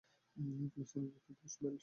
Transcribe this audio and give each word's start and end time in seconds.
ফিলিস্তিনে 0.67 1.07
দুটি 1.07 1.31
দল 1.31 1.41
বেশ 1.41 1.51
সক্রিয়। 1.53 1.77